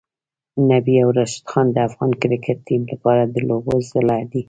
نبی 0.69 0.95
او 1.03 1.09
راشدخان 1.17 1.65
د 1.71 1.77
افغان 1.87 2.11
کرکټ 2.21 2.57
ټیم 2.67 2.81
لپاره 2.91 3.23
د 3.25 3.35
لوبو 3.47 3.75
زړه 3.91 4.17
دی. 4.31 4.39